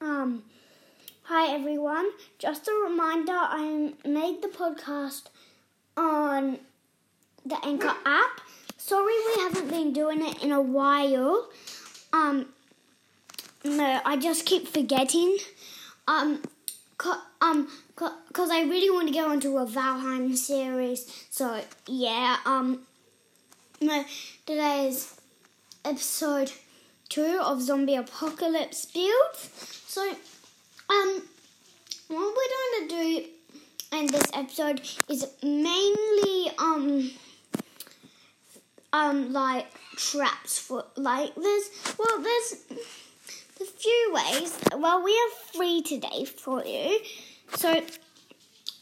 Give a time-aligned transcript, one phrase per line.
[0.00, 0.44] Um,
[1.24, 2.10] hi everyone.
[2.38, 5.24] Just a reminder, I made the podcast
[5.96, 6.58] on
[7.44, 8.40] the Anchor app.
[8.76, 11.48] Sorry we haven't been doing it in a while.
[12.12, 12.46] Um,
[13.64, 15.38] no, I just keep forgetting.
[16.06, 16.42] Um,
[16.96, 21.26] co- um, because I really want to go into a Valheim series.
[21.28, 22.86] So yeah, um,
[23.80, 24.04] no,
[24.46, 25.20] today's
[25.84, 26.52] episode
[27.08, 29.50] two of Zombie Apocalypse builds.
[29.86, 30.02] So,
[30.90, 31.22] um,
[32.08, 37.10] what we're going to do in this episode is mainly, um,
[38.92, 39.66] um, like
[39.96, 42.54] traps for, like, there's, well, there's
[43.60, 44.58] a few ways.
[44.76, 47.00] Well, we have three today for you.
[47.56, 47.82] So,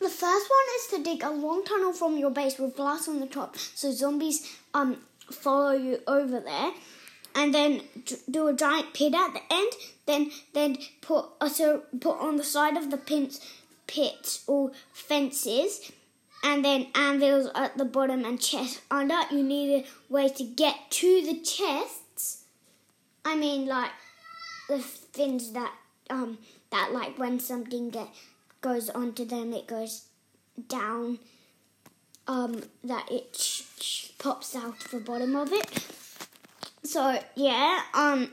[0.00, 3.18] the first one is to dig a long tunnel from your base with glass on
[3.18, 4.96] the top so zombies um
[5.30, 6.70] follow you over there
[7.38, 7.82] and then
[8.28, 9.72] do a giant pit at the end.
[10.06, 13.40] Then then put also put on the side of the pins
[13.86, 15.92] pits or fences,
[16.42, 19.20] and then anvils at the bottom and chests under.
[19.30, 22.42] You need a way to get to the chests.
[23.24, 23.92] I mean, like
[24.68, 25.72] the things that
[26.10, 26.38] um
[26.70, 28.08] that like when something get
[28.60, 30.06] goes onto them, it goes
[30.68, 31.20] down.
[32.26, 35.82] Um, that it sh- sh- pops out the bottom of it.
[36.84, 38.30] So yeah, um,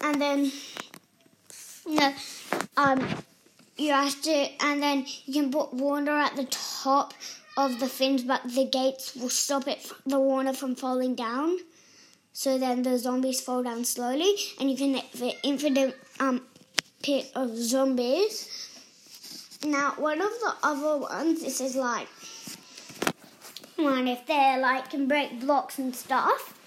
[0.00, 0.52] and then
[1.86, 2.14] yeah,
[2.76, 3.06] um,
[3.76, 7.14] you have to, and then you can put water at the top
[7.56, 11.56] of the fins, but the gates will stop it, the water from falling down.
[12.32, 16.42] So then the zombies fall down slowly, and you can fit an infinite um
[17.02, 18.48] pit of zombies.
[19.64, 22.08] Now, one of the other ones, this is like
[23.76, 26.57] one if they're like can break blocks and stuff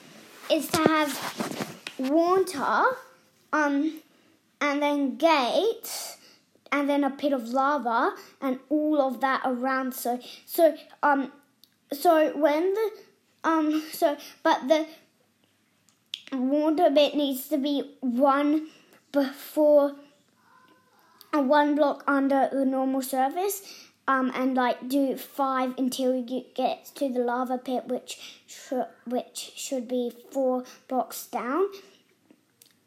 [0.52, 2.98] is to have water,
[3.54, 4.02] um,
[4.60, 6.18] and then gates,
[6.72, 9.94] and then a pit of lava, and all of that around.
[9.94, 11.32] So, so, um,
[11.92, 12.92] so when the,
[13.44, 14.88] um, so, but the
[16.32, 18.68] water bit needs to be one
[19.12, 19.96] before,
[21.34, 23.62] uh, one block under the normal surface,
[24.08, 28.74] um, and like do five until you get to the lava pit, which sh-
[29.06, 31.68] which should be four blocks down,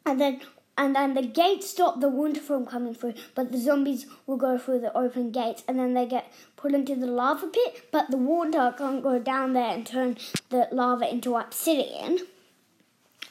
[0.05, 0.41] and then
[0.77, 4.57] and then the gates stop the water from coming through, but the zombies will go
[4.57, 8.17] through the open gates, and then they get put into the lava pit, but the
[8.17, 10.17] water can't go down there and turn
[10.49, 12.19] the lava into obsidian.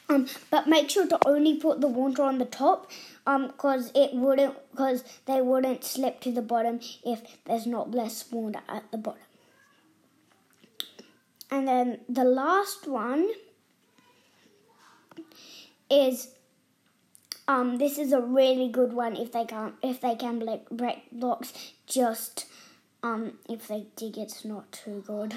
[0.07, 2.91] Um, but make sure to only put the water on the top,
[3.25, 8.31] um, cause it wouldn't, cause they wouldn't slip to the bottom if there's not less
[8.31, 9.21] water at the bottom.
[11.49, 13.29] And then the last one
[15.89, 16.29] is,
[17.47, 21.11] um, this is a really good one if they can't, if they can break, break
[21.11, 21.53] blocks.
[21.87, 22.45] Just,
[23.01, 25.33] um, if they dig, it's not too good.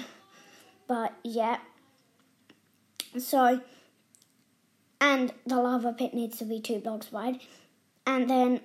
[0.87, 1.57] But yeah.
[3.17, 3.61] So
[5.01, 7.39] and the lava pit needs to be two blocks wide.
[8.05, 8.61] And then,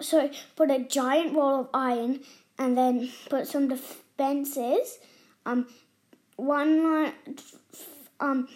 [0.00, 2.20] so put a giant wall of iron,
[2.58, 4.98] and then put some defenses.
[5.46, 5.68] Um,
[6.36, 7.12] one line,
[8.20, 8.48] um,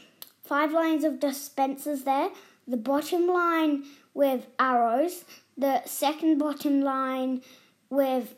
[0.42, 2.30] five lines of dispensers there.
[2.66, 5.24] The bottom line with arrows.
[5.56, 7.42] The second bottom line
[7.90, 8.34] with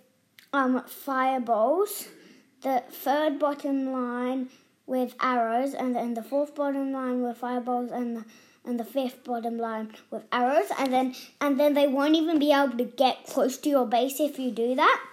[0.52, 2.08] um fireballs.
[2.62, 4.48] The third bottom line
[4.86, 8.24] with arrows, and then the fourth bottom line with fireballs, and the
[8.64, 12.52] and the fifth bottom line with arrows, and then and then they won't even be
[12.52, 15.04] able to get close to your base if you do that.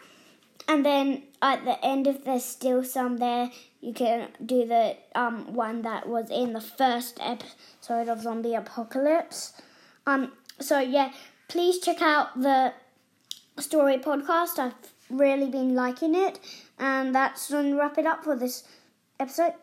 [0.67, 3.51] And then at the end, if there's still some there,
[3.81, 9.53] you can do the um one that was in the first episode of Zombie Apocalypse.
[10.07, 11.11] Um, so yeah,
[11.47, 12.73] please check out the
[13.59, 14.59] story podcast.
[14.59, 14.73] I've
[15.09, 16.39] really been liking it,
[16.79, 18.63] and that's to wrap it up for this
[19.21, 19.53] episode.